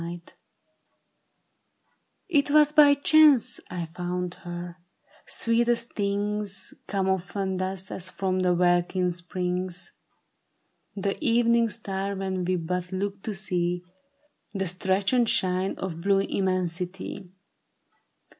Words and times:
It 2.27 2.49
was 2.49 2.71
by 2.71 2.95
chance 2.95 3.59
I 3.69 3.85
found 3.85 4.33
her; 4.41 4.77
sweetest 5.27 5.93
things 5.93 6.73
Come 6.87 7.07
often 7.07 7.57
thus, 7.57 7.91
as 7.91 8.09
from 8.09 8.39
the 8.39 8.55
welkin 8.55 9.11
springs 9.11 9.91
The 10.95 11.23
evening 11.23 11.69
star 11.69 12.15
when 12.15 12.43
we 12.45 12.55
but 12.55 12.91
look 12.91 13.21
to 13.21 13.35
see 13.35 13.83
The 14.55 14.65
stretch 14.65 15.13
and 15.13 15.29
shine 15.29 15.75
of 15.75 16.01
blue 16.01 16.21
immensity. 16.21 17.29